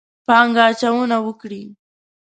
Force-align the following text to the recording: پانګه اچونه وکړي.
پانګه 0.25 0.63
اچونه 0.71 1.17
وکړي. 1.25 1.63